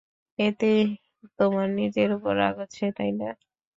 [0.39, 0.81] এতেই
[1.39, 3.29] তোমার নিজের উপর রাগ হচ্ছে, তাই না?